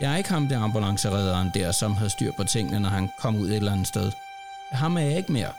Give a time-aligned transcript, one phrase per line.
[0.00, 3.36] Jeg er ikke ham der ambulanceredderen der, som havde styr på tingene, når han kom
[3.36, 4.10] ud et eller andet sted.
[4.70, 5.52] Ham er jeg ikke mere.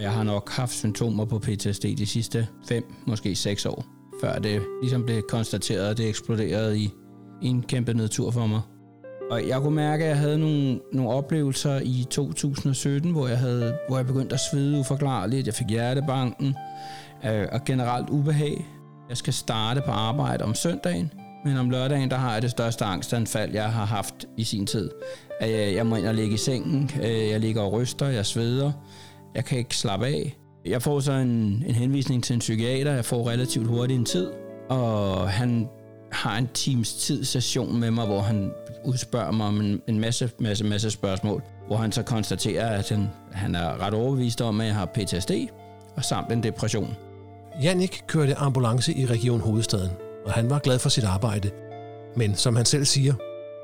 [0.00, 3.84] Jeg har nok haft symptomer på PTSD de sidste 5, måske 6 år,
[4.20, 6.90] før det ligesom blev konstateret, at det eksploderede i,
[7.42, 8.60] i en kæmpe nedtur for mig.
[9.30, 13.78] Og jeg kunne mærke, at jeg havde nogle, nogle oplevelser i 2017, hvor jeg, havde,
[13.88, 15.46] hvor jeg begyndte at svede uforklarligt.
[15.46, 16.56] Jeg fik hjertebanken
[17.24, 18.66] øh, og generelt ubehag.
[19.10, 21.12] Jeg skal starte på arbejde om søndagen,
[21.44, 24.90] men om lørdagen, der har jeg det største angstanfald, jeg har haft i sin tid.
[25.40, 28.72] Jeg må ind og ligge i sengen, øh, jeg ligger og ryster, jeg sveder,
[29.34, 30.36] jeg kan ikke slappe af.
[30.66, 34.30] Jeg får så en, en henvisning til en psykiater, jeg får relativt hurtigt en tid,
[34.68, 35.68] og han
[36.12, 38.52] har en times tid session med mig, hvor han
[38.84, 43.08] udspørger mig om en, en masse, masse, masse spørgsmål, hvor han så konstaterer, at han,
[43.32, 45.30] han er ret overbevist om, at jeg har PTSD
[45.96, 46.96] og samt en depression.
[47.62, 49.90] Jannik kørte ambulance i Region Hovedstaden,
[50.26, 51.50] og han var glad for sit arbejde.
[52.16, 53.14] Men som han selv siger,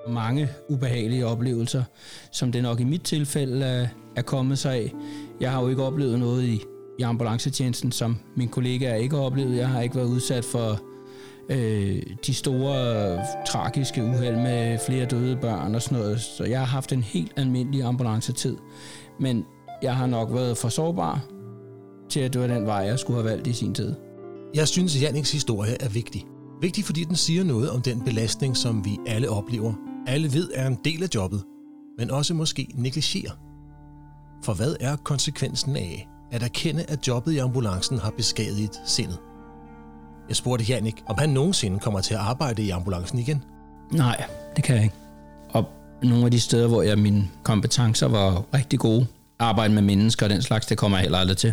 [0.09, 1.83] mange ubehagelige oplevelser,
[2.33, 4.93] som det nok i mit tilfælde øh, er, kommet sig af.
[5.41, 6.63] Jeg har jo ikke oplevet noget i,
[6.99, 9.57] i ambulancetjenesten, som min kollega ikke har oplevet.
[9.57, 10.81] Jeg har ikke været udsat for
[11.51, 16.21] øh, de store tragiske uheld med flere døde børn og sådan noget.
[16.21, 18.57] Så jeg har haft en helt almindelig ambulancetid.
[19.21, 19.45] Men
[19.83, 21.36] jeg har nok været for sårbar
[22.17, 23.95] til, at det var den vej, jeg skulle have valgt i sin tid.
[24.55, 26.25] Jeg synes, at Janniks historie er vigtig.
[26.61, 29.75] Vigtig, fordi den siger noget om den belastning, som vi alle oplever.
[30.07, 31.43] Alle ved er en del af jobbet,
[31.99, 33.31] men også måske negligerer.
[34.45, 39.19] For hvad er konsekvensen af at erkende, at jobbet i ambulancen har beskadiget sindet?
[40.29, 43.45] Jeg spurgte Jannik, om han nogensinde kommer til at arbejde i ambulancen igen.
[43.93, 44.25] Nej,
[44.57, 44.97] det kan jeg ikke.
[45.51, 45.65] Og
[46.03, 49.07] nogle af de steder, hvor jeg mine kompetencer var rigtig gode,
[49.39, 51.53] arbejde med mennesker og den slags, det kommer jeg heller aldrig til.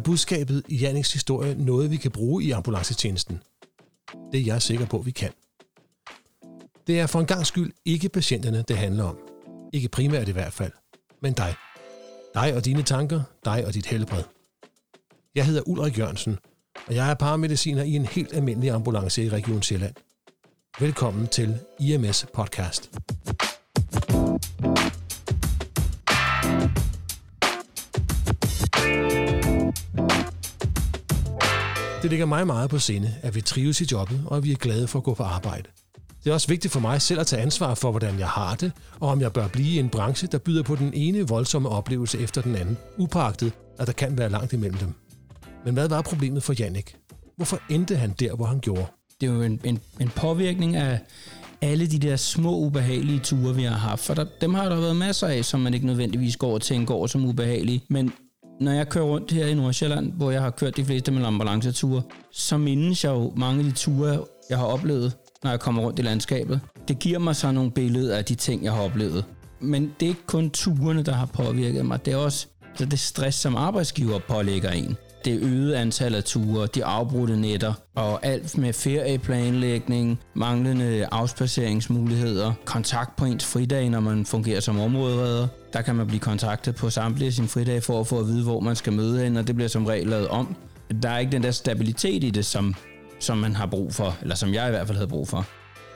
[0.00, 3.42] Er budskabet i Janniks historie noget, vi kan bruge i ambulancetjenesten?
[4.32, 5.30] Det er jeg sikker på, vi kan.
[6.86, 9.18] Det er for en gang skyld ikke patienterne, det handler om.
[9.72, 10.72] Ikke primært i hvert fald,
[11.22, 11.54] men dig.
[12.34, 14.22] Dig og dine tanker, dig og dit helbred.
[15.34, 16.38] Jeg hedder Ulrik Jørgensen,
[16.86, 19.94] og jeg er paramediciner i en helt almindelig ambulance i Region Sjælland.
[20.80, 22.90] Velkommen til IMS Podcast.
[32.02, 34.56] Det ligger mig meget på sinde, at vi trives i jobbet, og at vi er
[34.56, 35.68] glade for at gå på arbejde.
[36.24, 38.72] Det er også vigtigt for mig selv at tage ansvar for, hvordan jeg har det,
[39.00, 42.18] og om jeg bør blive i en branche, der byder på den ene voldsomme oplevelse
[42.18, 44.94] efter den anden, upagtet, at der kan være langt imellem dem.
[45.64, 46.96] Men hvad var problemet for Jannik?
[47.36, 48.86] Hvorfor endte han der, hvor han gjorde?
[49.20, 51.00] Det er jo en, en, en påvirkning af
[51.62, 54.02] alle de der små ubehagelige ture, vi har haft.
[54.02, 56.94] For der, dem har der været masser af, som man ikke nødvendigvis går og tænker
[56.94, 57.84] over som ubehagelige.
[57.88, 58.12] Men
[58.60, 62.02] når jeg kører rundt her i Nordsjælland, hvor jeg har kørt de fleste med ambulanceture,
[62.32, 65.98] så mindes jeg jo mange af de ture, jeg har oplevet, når jeg kommer rundt
[65.98, 66.60] i landskabet.
[66.88, 69.24] Det giver mig så nogle billeder af de ting, jeg har oplevet.
[69.60, 72.04] Men det er ikke kun turene, der har påvirket mig.
[72.04, 72.46] Det er også
[72.78, 74.96] det stress, som arbejdsgiver pålægger en.
[75.24, 83.16] Det øgede antal af ture, de afbrudte netter, og alt med ferieplanlægning, manglende afspaceringsmuligheder, kontakt
[83.16, 85.48] på ens fridag, når man fungerer som områderedder.
[85.72, 88.60] Der kan man blive kontaktet på samtlige sin fridag for at få at vide, hvor
[88.60, 90.56] man skal møde hen, og det bliver som regel lavet om.
[91.02, 92.74] Der er ikke den der stabilitet i det, som
[93.20, 95.46] som man har brug for, eller som jeg i hvert fald havde brug for.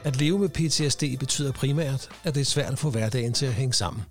[0.04, 3.52] At leve med PTSD betyder primært, at det er svært at få hverdagen til at
[3.52, 4.02] hænge sammen.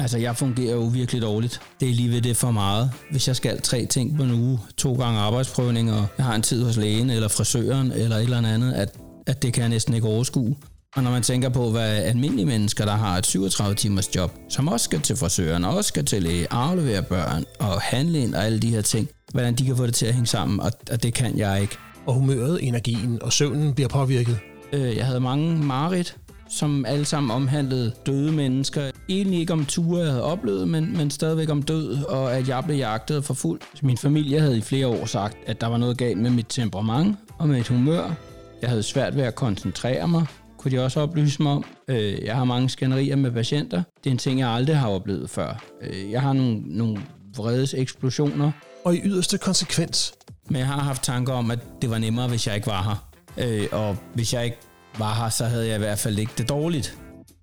[0.00, 1.60] Altså, jeg fungerer jo virkelig dårligt.
[1.80, 2.90] Det er lige ved det for meget.
[3.10, 6.42] Hvis jeg skal tre ting på en uge, to gange arbejdsprøvning, og jeg har en
[6.42, 9.94] tid hos lægen, eller frisøren, eller et eller andet, at, at det kan jeg næsten
[9.94, 10.56] ikke overskue.
[10.96, 14.84] Og når man tænker på, hvad almindelige mennesker, der har et 37-timers job, som også
[14.84, 18.58] skal til frisøren, og også skal til læge, aflevere børn og handle ind og alle
[18.58, 21.14] de her ting, hvordan de kan få det til at hænge sammen, og, og det
[21.14, 21.76] kan jeg ikke
[22.06, 24.38] og humøret, energien og søvnen bliver påvirket.
[24.72, 26.16] Øh, jeg havde mange marit,
[26.52, 28.90] som alle sammen omhandlede døde mennesker.
[29.08, 32.64] Egentlig ikke om ture, jeg havde oplevet, men, men stadigvæk om død, og at jeg
[32.64, 33.60] blev jagtet for fuld.
[33.82, 37.16] Min familie havde i flere år sagt, at der var noget galt med mit temperament
[37.38, 38.14] og med et humør.
[38.62, 40.26] Jeg havde svært ved at koncentrere mig,
[40.58, 41.64] kunne de også oplyse mig om.
[41.88, 43.82] Øh, jeg har mange skænderier med patienter.
[44.04, 45.64] Det er en ting, jeg aldrig har oplevet før.
[45.82, 46.98] Øh, jeg har nogle, nogle
[47.36, 48.52] vredes eksplosioner.
[48.84, 50.12] Og i yderste konsekvens,
[50.48, 53.08] men jeg har haft tanker om, at det var nemmere, hvis jeg ikke var her.
[53.38, 54.58] Øh, og hvis jeg ikke
[54.98, 56.98] var her, så havde jeg i hvert fald ikke det dårligt.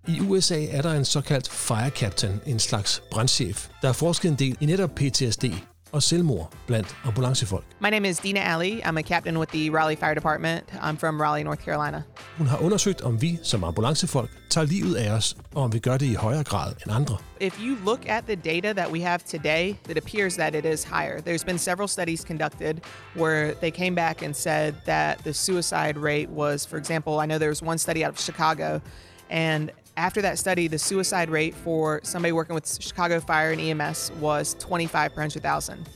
[0.08, 4.36] I USA er der en såkaldt fire captain, en slags brandchef, der har forsket en
[4.36, 5.46] del i netop PTSD
[5.92, 7.64] og selvmord blandt ambulancefolk.
[7.82, 8.82] My name is Dina Alley.
[8.86, 10.64] I'm a captain with the Raleigh Fire Department.
[10.82, 12.02] I'm from Raleigh, North Carolina.
[12.38, 15.98] Hun har undersøgt, om vi som ambulancefolk tager livet af os, og om vi gør
[15.98, 17.18] det i højere grad end andre.
[17.40, 20.84] If you look at the data that we have today, it appears that it is
[20.84, 21.22] higher.
[21.22, 22.82] There's been several studies conducted
[23.16, 27.38] where they came back and said that the suicide rate was, for example, I know
[27.38, 28.82] there was one study out of Chicago,
[29.30, 34.12] and after that study, the suicide rate for somebody working with Chicago Fire and EMS
[34.20, 35.90] was 25 per 100,000.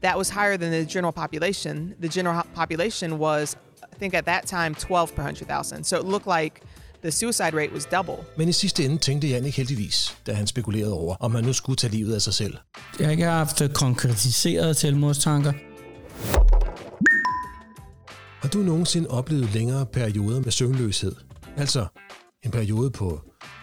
[0.00, 1.94] That was higher than the general population.
[2.00, 5.84] The general population was, I think at that time, 12 per 100,000.
[5.84, 6.62] So it looked like
[7.02, 8.24] the suicide rate was double.
[8.36, 11.76] Men i sidste ende tænkte Jannik heldigvis, da han spekulerede over, om han nu skulle
[11.76, 12.56] tage livet af sig selv.
[12.98, 15.52] Jeg har ikke haft konkretiseret selvmordstanker.
[18.40, 21.14] Har du nogensinde oplevet længere perioder med søvnløshed?
[21.56, 21.86] Altså
[22.44, 23.20] en periode på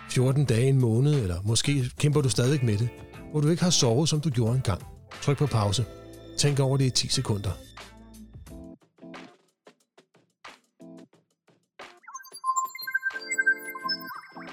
[0.10, 2.90] 14 dage, en måned, eller måske kæmper du stadig med det,
[3.32, 4.82] hvor du ikke har sovet, som du gjorde engang.
[5.22, 5.86] Tryk på pause.
[6.38, 7.52] Tænk over det i 10 sekunder.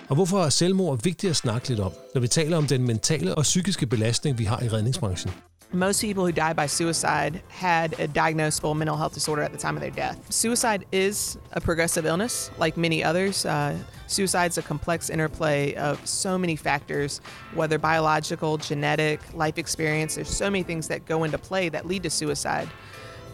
[0.09, 3.35] Og hvorfor er selvmord vigtigt at snakke lidt om, når vi taler om den mentale
[3.35, 5.33] og psykiske belastning, vi har i redningsbranchen?
[5.73, 9.77] Most people who die by suicide had a diagnosable mental health disorder at the time
[9.77, 10.33] of their death.
[10.33, 13.45] Suicide is a progressive illness, like many others.
[13.45, 13.77] Uh,
[14.07, 17.21] suicide's a complex interplay of so many factors,
[17.53, 20.15] whether biological, genetic, life experience.
[20.15, 22.71] There's so many things that go into play that lead to suicide.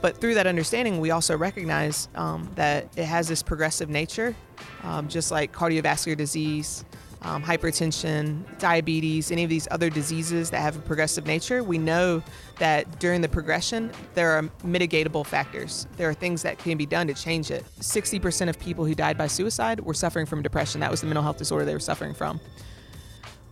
[0.02, 4.34] But through that understanding, we also recognize um, that it has this progressive nature,
[4.82, 6.84] um, just like cardiovascular disease,
[7.24, 12.22] um, hypertension, diabetes, any of these other diseases that have a progressive nature, we know
[12.58, 15.86] that during the progression, there are mitigatable factors.
[15.96, 17.64] There are things that can be done to change it.
[17.80, 20.80] 60% of people who died by suicide were suffering from depression.
[20.80, 22.40] That was the mental health disorder they were suffering from.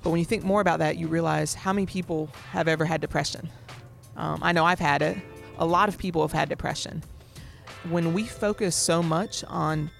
[0.02, 3.00] But when you think more about that, you realize how many people have ever had
[3.00, 3.48] depression.
[4.16, 5.16] Um, I know I've had it.
[5.58, 7.02] A lot of people have had depression.
[7.88, 9.90] When we focus so much on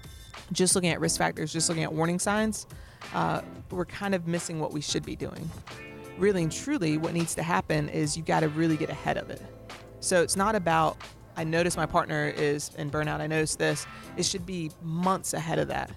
[0.51, 2.67] just looking at risk factors, just looking at warning signs,
[3.13, 3.41] uh,
[3.71, 5.49] we're kind of missing what we should be doing.
[6.17, 9.29] Really and truly, what needs to happen is you've got to really get ahead of
[9.29, 9.41] it.
[9.99, 10.97] So it's not about,
[11.35, 13.87] I notice my partner is in burnout, I notice this.
[14.17, 15.89] It should be months ahead of that.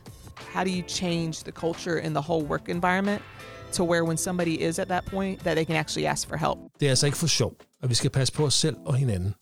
[0.52, 3.22] How do you change the culture in the whole work environment
[3.72, 6.58] to where when somebody is at that point, that they can actually ask for help?
[6.80, 7.52] Det er altså ikke for sjov,
[7.82, 9.34] at vi skal passe på os selv og hinanden.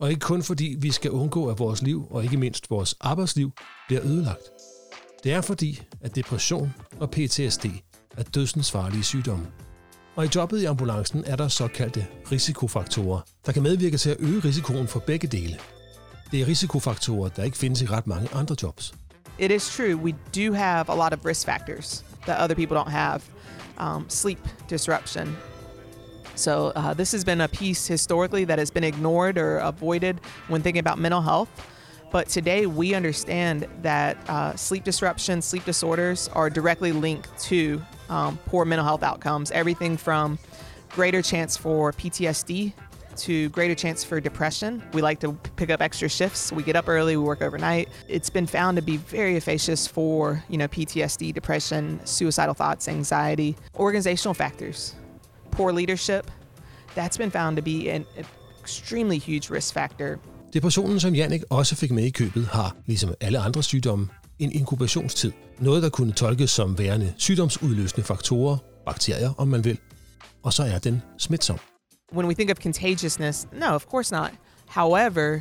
[0.00, 3.50] Og ikke kun fordi vi skal undgå, at vores liv og ikke mindst vores arbejdsliv
[3.88, 4.42] bliver ødelagt.
[5.24, 7.66] Det er fordi, at depression og PTSD
[8.16, 9.46] er dødsensfarlige sygdomme.
[10.16, 14.40] Og i jobbet i ambulancen er der såkaldte risikofaktorer, der kan medvirke til at øge
[14.40, 15.58] risikoen for begge dele.
[16.30, 18.94] Det er risikofaktorer, der ikke findes i ret mange andre jobs.
[19.38, 22.90] It is true, we do have a lot of risk factors that other people don't
[22.90, 23.20] have.
[23.78, 24.38] Um, sleep
[24.70, 25.36] disruption.
[26.34, 30.62] So, uh, this has been a piece historically that has been ignored or avoided when
[30.62, 31.48] thinking about mental health.
[32.12, 37.80] But today we understand that uh, sleep disruption, sleep disorders are directly linked to
[38.10, 39.50] um, poor mental health outcomes.
[39.50, 40.38] Everything from
[40.90, 42.74] greater chance for PTSD
[43.16, 44.82] to greater chance for depression.
[44.92, 46.52] We like to pick up extra shifts.
[46.52, 47.88] We get up early, we work overnight.
[48.08, 53.56] It's been found to be very efficacious for, you know, PTSD, depression, suicidal thoughts, anxiety,
[53.76, 54.94] organizational factors,
[55.50, 56.30] poor leadership.
[56.94, 58.04] That's been found to be an
[58.60, 60.20] extremely huge risk factor
[60.52, 65.32] Depressionen, som Jannik også fik med i købet, har, ligesom alle andre sygdomme, en inkubationstid.
[65.58, 69.78] Noget, der kunne tolkes som værende sygdomsudløsende faktorer, bakterier om man vil,
[70.42, 71.58] og så er den smitsom.
[72.14, 74.30] When we think of contagiousness, no, of course not.
[74.68, 75.40] However,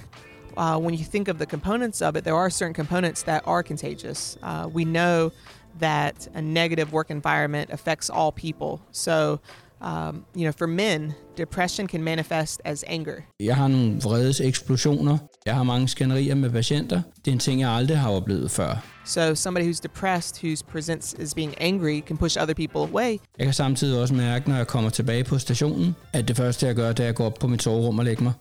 [0.57, 3.63] uh, when you think of the components of it, there are certain components that are
[3.63, 4.37] contagious.
[4.43, 5.31] Uh, we know
[5.79, 8.79] that a negative work environment affects all people.
[8.91, 9.39] So
[9.83, 13.13] Um, you know, for men, depression can manifest as anger.
[13.39, 15.17] Jeg har nogle vredes eksplosioner.
[15.45, 17.01] Jeg har mange skænderier med patienter.
[17.25, 18.85] Det er en ting, jeg aldrig har oplevet før.
[19.05, 23.17] So somebody who's depressed, who presents as being angry, can push other people away.
[23.37, 26.75] Jeg kan samtidig også mærke, når jeg kommer tilbage på stationen, at det første, jeg
[26.75, 28.33] gør, det er at gå op på mit soverum og lægge mig.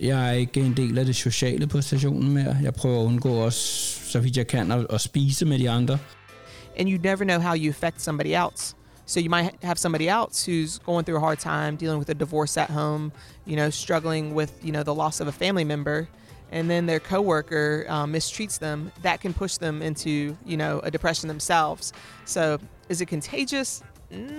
[0.00, 2.56] Jeg er ikke en del af det sociale på stationen mere.
[2.62, 3.58] Jeg prøver at undgå også,
[4.10, 5.98] så vidt jeg kan, at, at spise med de andre.
[6.76, 8.74] And you never know how you affect somebody else.
[9.06, 12.14] So you might have somebody else who's going through a hard time, dealing with a
[12.14, 13.12] divorce at home,
[13.44, 16.08] you know, struggling with you know the loss of a family member,
[16.52, 18.90] and then their coworker um, mistreats them.
[19.02, 21.92] That can push them into you know a depression themselves.
[22.24, 22.58] So
[22.88, 23.82] is it contagious?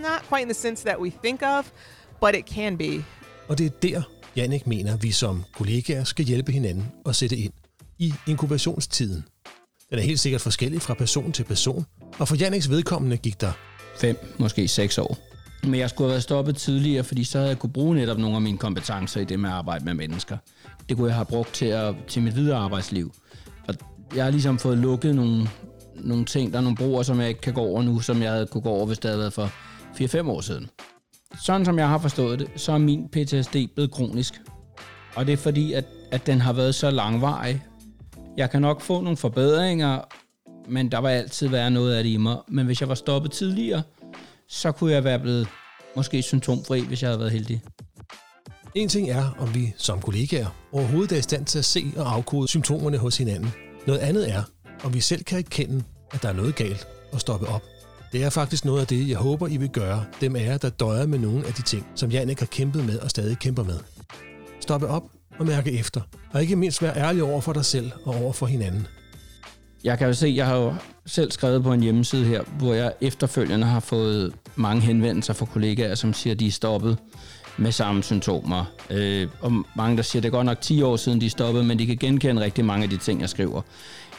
[0.02, 1.72] Not quite in the sense that we think of,
[2.20, 3.04] but it can be.
[3.48, 4.02] Og det er der,
[4.36, 7.54] Jannik mener, vi som kollegaer skal hjælpe hinanden og sætte ind
[8.00, 9.26] i inkubationstiden.
[9.90, 11.86] Den er helt sikkert forskellig fra person til person,
[12.20, 13.52] og for Janniks vedkommende gik der
[13.98, 15.18] fem, måske seks år,
[15.64, 18.36] Men jeg skulle have været stoppet tidligere, fordi så havde jeg kunne bruge netop nogle
[18.36, 20.38] af mine kompetencer i det med at arbejde med mennesker.
[20.90, 23.14] Det kunne jeg have brugt til, at, til mit videre arbejdsliv.
[23.68, 23.76] Og
[24.16, 25.48] jeg har ligesom fået lukket nogle,
[25.96, 28.32] nogle ting, der er nogle broer, som jeg ikke kan gå over nu, som jeg
[28.32, 29.52] havde kunne gå over, hvis det havde været for
[29.96, 30.70] 4-5 år siden.
[31.42, 34.42] Sådan som jeg har forstået det, så er min PTSD blevet kronisk.
[35.16, 37.64] Og det er fordi, at, at den har været så langvarig.
[38.38, 40.00] Jeg kan nok få nogle forbedringer,
[40.68, 42.38] men der var altid være noget af det i mig.
[42.48, 43.84] Men hvis jeg var stoppet tidligere,
[44.50, 45.48] så kunne jeg være blevet
[45.96, 47.62] måske symptomfri, hvis jeg havde været heldig.
[48.76, 52.14] En ting er, om vi som kollegaer overhovedet er i stand til at se og
[52.14, 53.52] afkode symptomerne hos hinanden.
[53.88, 54.44] Noget andet er,
[54.84, 57.64] om vi selv kan erkende, at der er noget galt og stoppe op.
[58.12, 60.70] Det er faktisk noget af det, jeg håber, I vil gøre, dem af jer, der
[60.70, 63.80] døjer med nogle af de ting, som Janik har kæmpet med og stadig kæmper med.
[64.60, 65.04] Stoppe op
[65.40, 68.46] og mærke efter, og ikke mindst være ærlig over for dig selv og over for
[68.46, 68.88] hinanden.
[69.86, 70.74] Jeg kan jo se, jeg har jo
[71.06, 75.96] selv skrevet på en hjemmeside her, hvor jeg efterfølgende har fået mange henvendelser fra kollegaer,
[75.96, 76.98] som siger, at de er stoppet
[77.58, 78.66] med samme symptomer.
[78.90, 81.30] Øh, og mange, der siger, at det er godt nok 10 år siden, de er
[81.30, 83.62] stoppet, men de kan genkende rigtig mange af de ting, jeg skriver.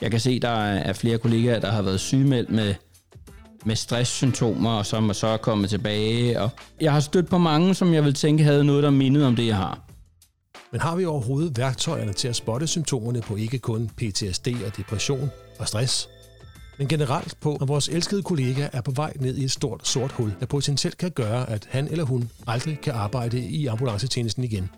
[0.01, 2.75] Jeg kan se, at der er flere kollegaer, der har været sygemeldt med,
[3.65, 6.41] med stresssymptomer, og som så er kommet tilbage.
[6.41, 9.37] Og jeg har stødt på mange, som jeg vil tænke havde noget, der mindede om
[9.37, 9.81] det, jeg har.
[10.73, 15.31] Men har vi overhovedet værktøjerne til at spotte symptomerne på ikke kun PTSD og depression
[15.59, 16.09] og stress,
[16.79, 20.13] men generelt på, at vores elskede kollega er på vej ned i et stort sort
[20.13, 24.71] hul, der potentielt kan gøre, at han eller hun aldrig kan arbejde i ambulancetjenesten igen.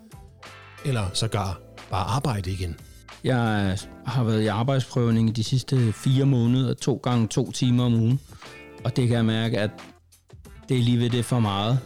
[0.85, 1.59] Eller sågar
[1.89, 2.75] bare arbejde igen.
[3.23, 7.93] Jeg har været i arbejdsprøvning i de sidste fire måneder, to gange to timer om
[7.93, 8.19] ugen.
[8.83, 9.71] Og det kan jeg mærke, at
[10.69, 11.79] det er lige ved det for meget.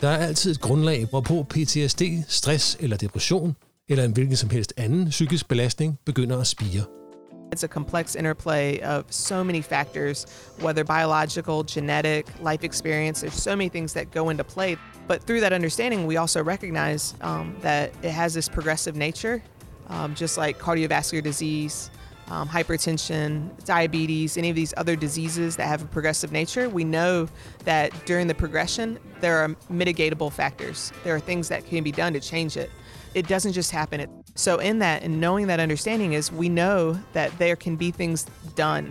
[0.00, 3.56] Der er altid et grundlag, hvorpå PTSD, stress eller depression,
[3.88, 6.97] eller en hvilken som helst anden psykisk belastning begynder at spire.
[7.50, 10.26] It's a complex interplay of so many factors,
[10.60, 13.22] whether biological, genetic, life experience.
[13.22, 14.76] There's so many things that go into play.
[15.06, 19.42] But through that understanding, we also recognize um, that it has this progressive nature,
[19.88, 21.90] um, just like cardiovascular disease,
[22.30, 27.28] um, hypertension, diabetes, any of these other diseases that have a progressive nature, we know
[27.64, 30.92] that during the progression, there are mitigatable factors.
[31.04, 32.70] There are things that can be done to change it.
[33.14, 34.17] It doesn't just happen.
[34.38, 38.26] So, in that and knowing that understanding is we know that there can be things
[38.56, 38.84] done.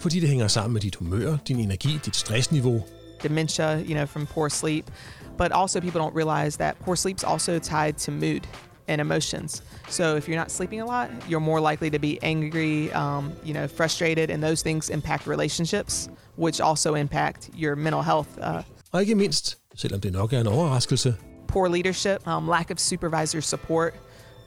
[0.00, 2.82] Fordi det hænger sammen med dit humør, din energi, dit stressniveau.
[3.22, 4.90] Dementia, you know, from poor sleep.
[5.36, 8.40] But also, people don't realize that poor sleep's also tied to mood
[8.88, 9.62] and emotions.
[9.88, 13.54] So if you're not sleeping a lot, you're more likely to be angry, um, you
[13.54, 18.28] know, frustrated, and those things impact relationships, which also impact your mental health.
[18.38, 18.62] Uh,
[18.92, 21.14] Og ikke mindst, selvom det nok er en overraskelse,
[21.48, 23.94] poor leadership, um, lack of supervisor support,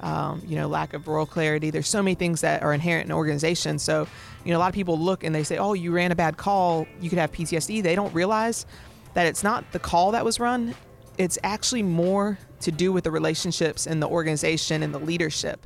[0.01, 1.69] um, you know, lack of role clarity.
[1.71, 3.79] There's so many things that are inherent in organization.
[3.79, 4.07] So,
[4.43, 6.37] you know, a lot of people look and they say, "Oh, you ran a bad
[6.37, 6.85] call.
[7.01, 8.65] You could have PTSD." They don't realize
[9.13, 10.73] that it's not the call that was run.
[11.17, 15.59] It's actually more to do with the relationships and the organization and the leadership.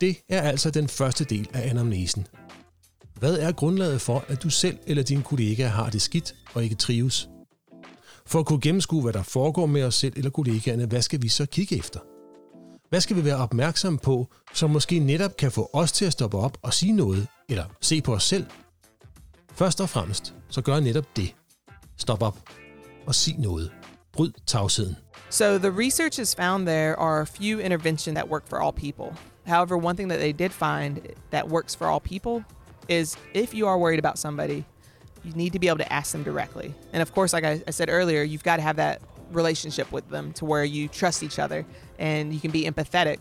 [0.00, 2.26] Det er altså den første del af anamnesen.
[3.14, 6.74] Hvad er grundlaget for, at du selv eller dine kollegaer har det skidt og ikke
[6.74, 7.28] trives?
[8.26, 11.28] For at kunne gennemskue, hvad der foregår med os selv eller kollegaerne, hvad skal vi
[11.28, 12.00] så kigge efter?
[12.88, 16.38] Hvad skal vi være opmærksom på, som måske netop kan få os til at stoppe
[16.38, 18.46] op og sige noget, eller se på os selv?
[19.52, 21.34] Først og fremmest, så gør netop det.
[21.96, 22.38] Stop op
[23.06, 23.72] og sig noget.
[24.12, 24.96] Bryd tavsheden.
[25.30, 29.16] So the research has found there are a few interventions that work for all people.
[29.46, 30.98] However, one thing that they did find
[31.30, 32.44] that works for all people
[32.88, 34.64] is if you are worried about somebody,
[35.24, 36.74] you need to be able to ask them directly.
[36.92, 40.08] And of course, like I, I said earlier, you've got to have that relationship with
[40.08, 41.64] them to where you trust each other
[41.98, 43.20] and you can be empathetic.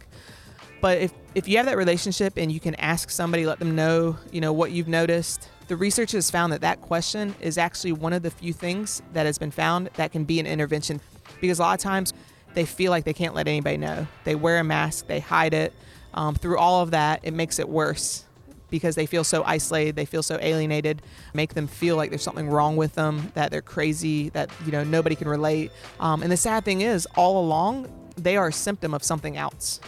[0.79, 4.17] But if, if you have that relationship and you can ask somebody, let them know,
[4.31, 8.13] you know, what you've noticed, the research has found that that question is actually one
[8.13, 11.01] of the few things that has been found that can be an intervention
[11.41, 12.13] because a lot of times
[12.53, 14.07] they feel like they can't let anybody know.
[14.23, 15.73] They wear a mask, they hide it.
[16.13, 18.26] Um, through all of that, it makes it worse
[18.69, 21.01] because they feel so isolated, they feel so alienated,
[21.33, 24.83] make them feel like there's something wrong with them, that they're crazy, that you know
[24.83, 25.71] nobody can relate.
[26.00, 29.79] Um, and the sad thing is, all along, they are a symptom of something else.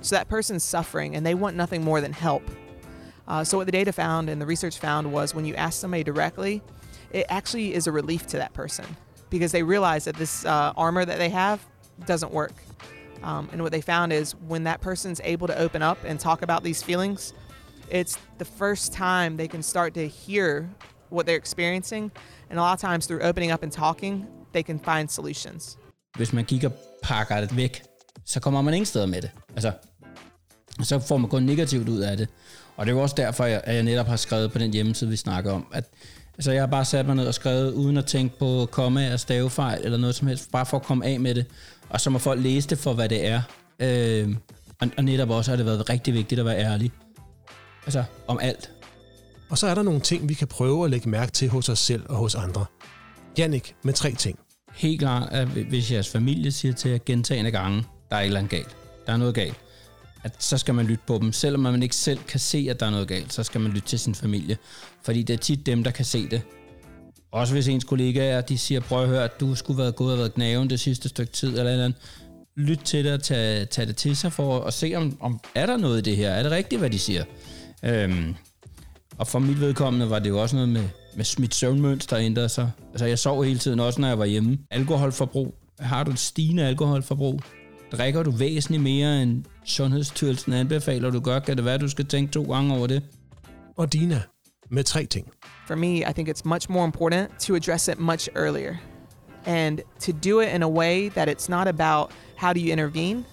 [0.00, 2.42] So that person's suffering, and they want nothing more than help.
[3.28, 6.02] Uh, so what the data found and the research found was when you ask somebody
[6.02, 6.62] directly,
[7.12, 8.84] it actually is a relief to that person
[9.30, 11.64] because they realize that this uh, armor that they have
[12.04, 12.52] doesn't work.
[13.22, 16.42] Um, and what they found is when that person's able to open up and talk
[16.42, 17.32] about these feelings,
[17.92, 20.68] it's the first time they can start to hear
[21.10, 22.10] what they're experiencing.
[22.50, 25.78] And a lot of times through opening up and talking, they can find solutions.
[26.16, 26.70] Hvis man kigger
[27.02, 27.82] pakker det væk,
[28.24, 29.30] så kommer man ingen steder med det.
[29.54, 29.72] Altså,
[30.82, 32.28] så får man kun negativt ud af det.
[32.76, 35.16] Og det er jo også derfor, at jeg netop har skrevet på den hjemmeside, vi
[35.16, 35.84] snakker om, at
[36.36, 39.20] Altså, jeg har bare sat mig ned og skrevet, uden at tænke på komme og
[39.20, 41.46] stavefejl eller noget som helst, bare for at komme af med det.
[41.88, 43.42] Og så må folk læse det for, hvad det er.
[43.78, 44.36] Øh,
[44.80, 46.92] og, og netop også har det været rigtig vigtigt at være ærlig.
[47.84, 48.70] Altså, om alt.
[49.50, 51.78] Og så er der nogle ting, vi kan prøve at lægge mærke til hos os
[51.78, 52.64] selv og hos andre.
[53.38, 54.38] Jannik med tre ting.
[54.74, 58.38] Helt klart, at hvis jeres familie siger til jer gentagende gange, der er et eller
[58.38, 59.56] andet galt, der er noget galt,
[60.22, 61.32] at så skal man lytte på dem.
[61.32, 63.88] Selvom man ikke selv kan se, at der er noget galt, så skal man lytte
[63.88, 64.56] til sin familie.
[65.02, 66.42] Fordi det er tit dem, der kan se det.
[67.32, 70.18] Også hvis ens kollegaer, de siger, prøv at høre, at du skulle være gået og
[70.18, 71.98] været gnaven det sidste stykke tid, eller eller andet.
[72.56, 75.66] Lyt til det og tag, tag det til sig for at se, om, om er
[75.66, 76.30] der noget i det her?
[76.30, 77.24] Er det rigtigt, hvad de siger?
[77.84, 78.34] Øhm,
[79.18, 82.70] og for mit vedkommende var det jo også noget med, med mit søvnmønster ændrede sig.
[82.90, 84.58] Altså jeg sov hele tiden, også når jeg var hjemme.
[84.70, 85.54] Alkoholforbrug.
[85.80, 87.40] Har du et stigende alkoholforbrug?
[87.92, 91.38] Drikker du væsentligt mere, end Sundhedsstyrelsen anbefaler, du gør?
[91.38, 93.02] Kan det være, du skal tænke to gange over det?
[93.76, 94.22] Og Dina
[94.70, 95.28] med tre ting.
[95.66, 98.76] For me, I think it's much more important to address it much earlier
[99.46, 103.24] and to do it in a way that it's not about how do you intervene,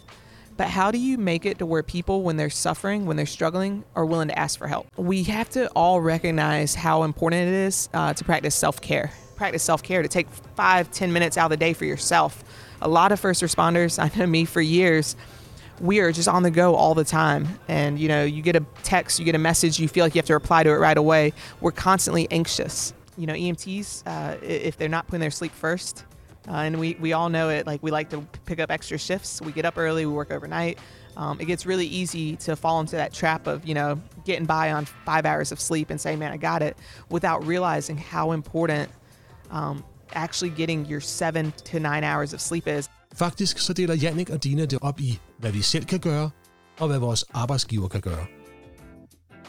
[0.59, 3.85] but how do you make it to where people, when they're suffering, when they're struggling,
[3.95, 4.87] are willing to ask for help?
[4.97, 9.13] We have to all recognize how important it is uh, to practice self care.
[9.37, 12.43] Practice self care, to take five, ten minutes out of the day for yourself.
[12.81, 15.15] A lot of first responders, I know me for years,
[15.79, 17.47] we are just on the go all the time.
[17.69, 20.19] And, you know, you get a text, you get a message, you feel like you
[20.19, 21.31] have to reply to it right away.
[21.61, 22.93] We're constantly anxious.
[23.17, 26.03] You know, EMTs, uh, if they're not putting their sleep first,
[26.49, 29.41] uh, and we, we all know it, like we like to pick up extra shifts.
[29.41, 30.77] We get up early, we work overnight.
[31.17, 34.71] Um, it gets really easy to fall into that trap of, you know, getting by
[34.71, 36.77] on five hours of sleep and saying, man, I got it,
[37.09, 38.89] without realizing how important
[39.51, 42.89] um, actually getting your seven to nine hours of sleep is.
[43.13, 46.29] Faktisk så deler Jannik og Dina det op i, hvad vi selv kan gøre,
[46.79, 48.25] og hvad vores arbejdsgiver kan gøre.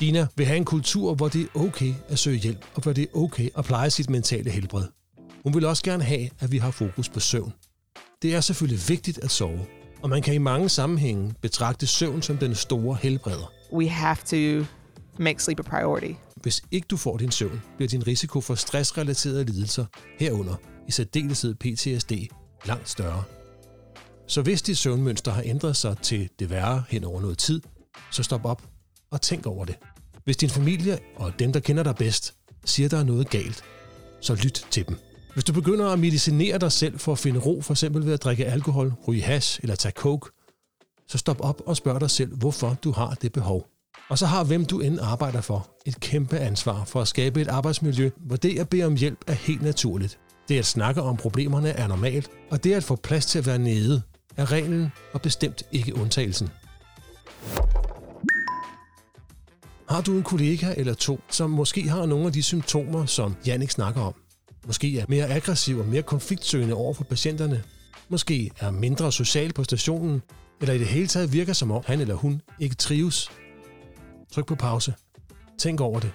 [0.00, 3.02] Dina vil have en kultur, hvor det er okay at søge hjælp, og hvor det
[3.02, 4.99] er okay at pleje sit mentale helbred.
[5.42, 7.52] Hun vil også gerne have, at vi har fokus på søvn.
[8.22, 9.66] Det er selvfølgelig vigtigt at sove,
[10.02, 13.52] og man kan i mange sammenhænge betragte søvn som den store helbreder.
[13.72, 14.66] We have to
[15.18, 16.12] make sleep a priority.
[16.36, 19.84] Hvis ikke du får din søvn, bliver din risiko for stressrelaterede lidelser
[20.18, 20.54] herunder
[20.88, 22.12] i særdeleshed PTSD
[22.64, 23.24] langt større.
[24.26, 27.60] Så hvis dit søvnmønster har ændret sig til det værre hen over noget tid,
[28.10, 28.62] så stop op
[29.10, 29.76] og tænk over det.
[30.24, 33.64] Hvis din familie og dem, der kender dig bedst, siger, der er noget galt,
[34.20, 35.09] så lyt til dem.
[35.34, 38.24] Hvis du begynder at medicinere dig selv for at finde ro, for eksempel ved at
[38.24, 40.30] drikke alkohol, ryge hash eller tage coke,
[41.08, 43.66] så stop op og spørg dig selv, hvorfor du har det behov.
[44.08, 47.48] Og så har hvem du end arbejder for et kæmpe ansvar for at skabe et
[47.48, 50.18] arbejdsmiljø, hvor det at bede om hjælp er helt naturligt.
[50.48, 53.58] Det at snakke om problemerne er normalt, og det at få plads til at være
[53.58, 54.02] nede
[54.36, 56.48] er reglen og bestemt ikke undtagelsen.
[59.88, 63.70] Har du en kollega eller to, som måske har nogle af de symptomer, som Jannik
[63.70, 64.14] snakker om?
[64.66, 67.62] Måske er mere aggressiv og mere konfliktsøgende over for patienterne.
[68.08, 70.22] Måske er mindre social på stationen,
[70.60, 73.30] eller i det hele taget virker som om han eller hun ikke trives.
[74.32, 74.94] Tryk på pause.
[75.58, 76.12] Tænk over det.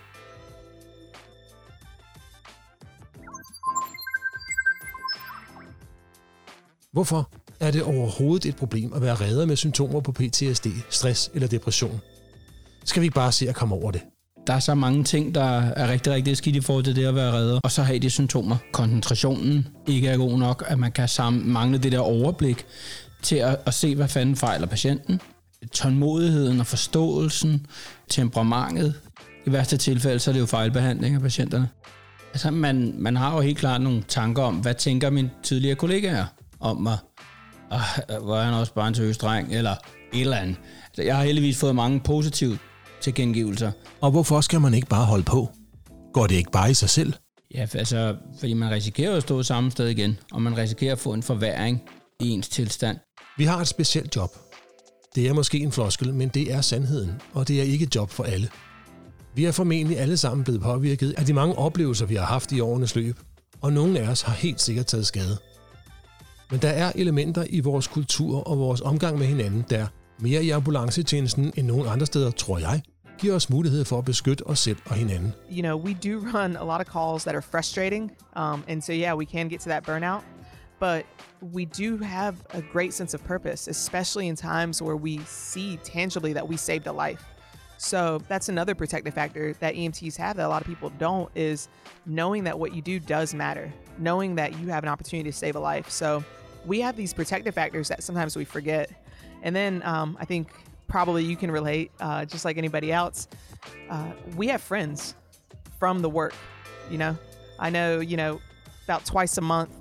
[6.91, 11.47] Hvorfor er det overhovedet et problem at være redder med symptomer på PTSD, stress eller
[11.47, 12.01] depression?
[12.86, 14.01] Skal vi ikke bare se at komme over det?
[14.47, 17.15] Der er så mange ting, der er rigtig, rigtig skidt i forhold til det at
[17.15, 17.60] være redder.
[17.63, 18.58] Og så har de symptomer.
[18.71, 22.65] Koncentrationen ikke er god nok, at man kan sammen mangle det der overblik
[23.21, 25.21] til at, at se, hvad fanden fejler patienten.
[25.73, 27.65] Tålmodigheden og forståelsen,
[28.10, 28.93] temperamentet.
[29.45, 31.69] I værste tilfælde, så er det jo fejlbehandling af patienterne.
[32.34, 36.25] Altså, man, man har jo helt klart nogle tanker om, hvad tænker min tidligere kollegaer
[36.60, 36.97] om mig?
[37.69, 37.79] Og,
[38.10, 39.75] ah, hvor er han også bare en tøsdreng, eller
[40.13, 40.55] et eller andet.
[40.88, 42.58] Altså, jeg har heldigvis fået mange positive
[43.05, 43.71] tilkendegivelser.
[44.01, 45.49] Og hvorfor skal man ikke bare holde på?
[46.13, 47.13] Går det ikke bare i sig selv?
[47.53, 51.13] Ja, altså, fordi man risikerer at stå samme sted igen, og man risikerer at få
[51.13, 51.81] en forværing
[52.19, 52.97] i ens tilstand.
[53.37, 54.29] Vi har et specielt job.
[55.15, 58.09] Det er måske en floskel, men det er sandheden, og det er ikke et job
[58.09, 58.49] for alle.
[59.35, 62.59] Vi er formentlig alle sammen blevet påvirket af de mange oplevelser, vi har haft i
[62.59, 63.19] årenes løb,
[63.61, 65.37] og nogle af os har helt sikkert taget skade.
[66.51, 69.87] Men der er elementer i vores kultur og vores omgang med hinanden, der
[70.19, 72.81] mere i ambulancetjenesten end nogen andre steder, tror jeg,
[73.17, 75.34] giver os mulighed for at beskytte os selv og hinanden.
[75.49, 78.12] You know, we do run a lot of calls that are frustrating.
[78.36, 80.23] Um, and so, yeah, we can get to that burnout.
[80.80, 81.06] But
[81.54, 86.34] we do have a great sense of purpose, especially in times where we see tangibly
[86.34, 87.23] that we saved a life.
[87.78, 91.67] So that's another protective factor that EMTs have that a lot of people don't is
[92.06, 95.56] knowing that what you do does matter, knowing that you have an opportunity to save
[95.56, 95.89] a life.
[95.89, 96.23] So
[96.65, 98.89] we have these protective factors that sometimes we forget.
[99.43, 100.49] And then um, I think
[100.88, 103.28] probably you can relate, uh, just like anybody else.
[103.89, 105.15] Uh, we have friends
[105.80, 106.34] from the work,
[106.89, 107.17] you know.
[107.60, 108.39] I know, you know,
[108.84, 109.71] about twice a month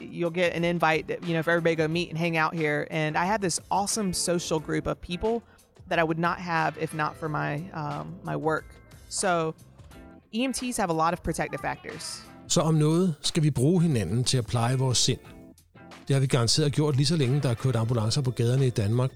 [0.00, 2.86] you'll get an invite, that, you know, for everybody go meet and hang out here.
[2.90, 5.42] And I have this awesome social group of people
[5.88, 8.64] that I would not have if not for my um, my work.
[9.08, 9.54] So
[10.34, 12.22] EMTs have a lot of protective factors.
[12.48, 15.18] Så om noget skal vi bruge hinanden til at pleje vores sind.
[16.08, 18.70] Det har vi garanteret gjort lige så længe, der er kørt ambulancer på gaderne i
[18.70, 19.10] Danmark.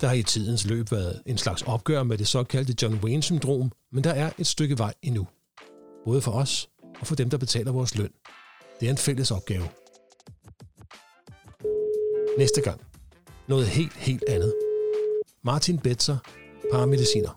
[0.00, 4.04] Der har i tidens løb været en slags opgør med det såkaldte John Wayne-syndrom, men
[4.04, 5.26] der er et stykke vej endnu.
[6.04, 6.68] Både for os
[7.00, 8.12] og for dem, der betaler vores løn.
[8.80, 9.66] Det er en fælles opgave.
[12.38, 12.80] Næste gang.
[13.48, 14.54] Noget helt, helt andet.
[15.44, 16.18] Martin Betzer,
[16.72, 17.32] paramediciner.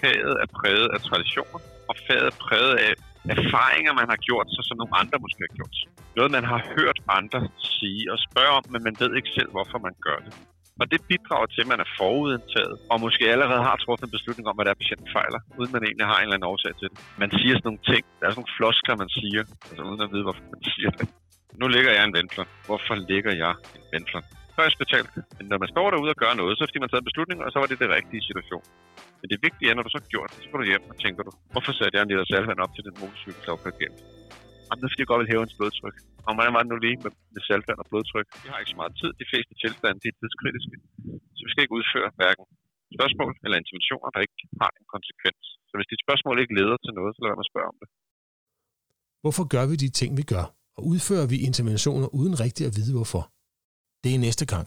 [0.00, 2.92] Faget er præget af traditioner, og faget er præget af
[3.36, 5.76] erfaringer, man har gjort sig, som nogle andre måske har gjort.
[6.16, 9.78] Noget, man har hørt andre sige og spørge om, men man ved ikke selv, hvorfor
[9.86, 10.32] man gør det.
[10.80, 14.46] Og det bidrager til, at man er forudindtaget, og måske allerede har truffet en beslutning
[14.48, 16.86] om, hvad der er, patienten fejler, uden man egentlig har en eller anden årsag til
[16.90, 16.96] det.
[17.22, 20.10] Man siger sådan nogle ting, der er sådan nogle floskler, man siger, altså uden at
[20.12, 21.06] vide, hvorfor man siger det.
[21.60, 22.44] Nu ligger jeg en ventler.
[22.68, 24.20] Hvorfor ligger jeg en ventler?
[24.54, 25.04] Så er jeg.
[25.38, 27.10] Men når man står derude og gør noget, så er det fordi man taget en
[27.10, 28.64] beslutning, og så var det det rigtige situation.
[29.20, 30.96] Men det vigtige er, når du så har gjort det, så går du hjem og
[31.04, 33.92] tænker du, hvorfor satte jeg en liter salvand op til den motorcykel, der var?
[34.68, 35.96] Jamen, nu skal jeg godt vil hæve ens blodtryk.
[36.26, 38.28] Og hvordan var det nu lige med, med saltvand og blodtryk?
[38.44, 39.10] Vi har ikke så meget tid.
[39.22, 40.76] De fleste tilstande de er tidskritiske.
[41.36, 42.44] Så vi skal ikke udføre hverken
[42.96, 45.42] spørgsmål eller interventioner, der ikke har en konsekvens.
[45.68, 47.88] Så hvis dit spørgsmål ikke leder til noget, så lad mig spørge om det.
[49.22, 50.46] Hvorfor gør vi de ting, vi gør?
[50.76, 53.22] Og udfører vi interventioner uden rigtigt at vide hvorfor?
[54.02, 54.66] Det er næste gang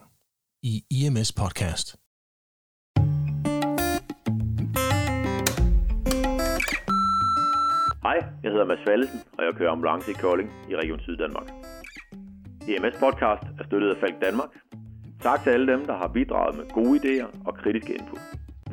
[0.71, 1.87] i IMS Podcast.
[8.07, 11.49] Hej, jeg hedder Mads Fallesen, og jeg kører ambulance i Kolding i Region Syddanmark.
[12.69, 14.51] EMS Podcast er støttet af Falk Danmark.
[15.21, 18.21] Tak til alle dem, der har bidraget med gode idéer og kritiske input.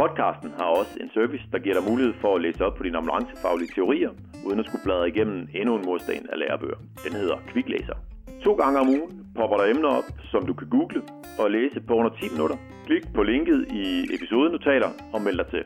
[0.01, 2.99] Podcasten har også en service, der giver dig mulighed for at læse op på dine
[2.99, 4.11] ambulancefaglige teorier,
[4.47, 6.81] uden at skulle bladre igennem endnu en mursten af lærebøger.
[7.05, 7.97] Den hedder Kviklæser.
[8.44, 11.03] To gange om ugen popper der emner op, som du kan google
[11.38, 12.57] og læse på under 10 minutter.
[12.87, 15.64] Klik på linket i episodenotater og meld dig til.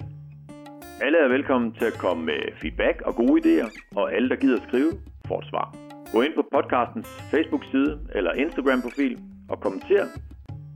[1.00, 4.61] Alle er velkommen til at komme med feedback og gode idéer, og alle, der gider
[4.68, 4.92] skrive,
[5.28, 5.76] får et svar.
[6.12, 10.06] Gå ind på podcastens Facebook-side eller Instagram-profil og kommenter,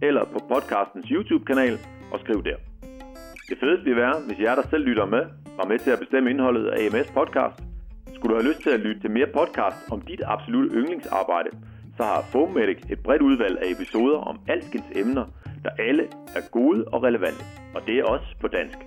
[0.03, 1.79] eller på podcastens YouTube-kanal
[2.13, 2.57] og skriv der.
[3.49, 5.25] Det fedeste vil være, hvis jer, der selv lytter med,
[5.57, 7.59] var med til at bestemme indholdet af AMS podcast.
[8.15, 11.51] Skulle du have lyst til at lytte til mere podcast om dit absolutte yndlingsarbejde,
[11.97, 15.25] så har Foamedic et bredt udvalg af episoder om alskens emner,
[15.65, 16.05] der alle
[16.37, 17.45] er gode og relevante.
[17.75, 18.79] Og det er også på dansk.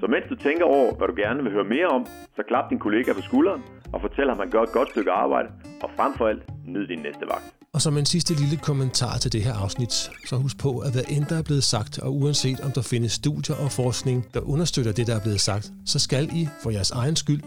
[0.00, 2.06] Så mens du tænker over, hvad du gerne vil høre mere om,
[2.36, 5.10] så klap din kollega på skulderen og fortæl ham, at han gør et godt stykke
[5.10, 5.48] arbejde,
[5.82, 7.46] og frem for alt, nyd din næste vagt.
[7.74, 9.92] Og som en sidste lille kommentar til det her afsnit,
[10.28, 13.12] så husk på, at hvad end der er blevet sagt, og uanset om der findes
[13.12, 16.90] studier og forskning, der understøtter det, der er blevet sagt, så skal I, for jeres
[16.90, 17.42] egen skyld,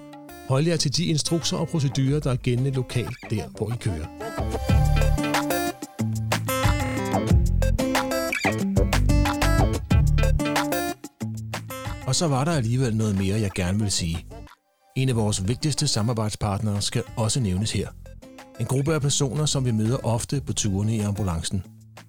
[0.50, 4.99] holde jer til de instrukser og procedurer, der er gældende lokalt der, hvor I kører.
[12.10, 14.26] Og så var der alligevel noget mere, jeg gerne vil sige.
[14.96, 17.90] En af vores vigtigste samarbejdspartnere skal også nævnes her.
[18.60, 21.64] En gruppe af personer, som vi møder ofte på turene i ambulancen.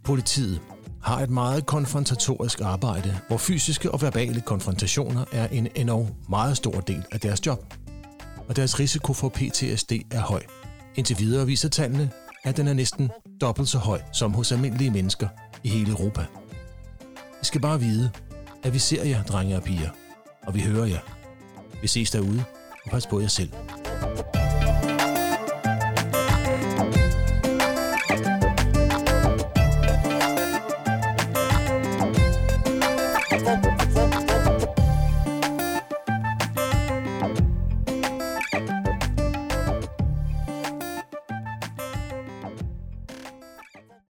[0.04, 0.60] Politiet
[1.02, 6.80] har et meget konfrontatorisk arbejde, hvor fysiske og verbale konfrontationer er en enorm meget stor
[6.80, 7.74] del af deres job.
[8.48, 10.42] Og deres risiko for PTSD er høj.
[10.94, 12.10] Indtil videre viser tallene,
[12.44, 13.10] at den er næsten
[13.40, 15.28] dobbelt så høj som hos almindelige mennesker
[15.64, 16.24] i hele Europa.
[17.42, 18.10] I skal bare vide,
[18.62, 19.90] at vi ser jer, drenge og piger,
[20.46, 21.00] og vi hører jer.
[21.82, 22.44] Vi ses derude,
[22.84, 23.50] og pas på jer selv.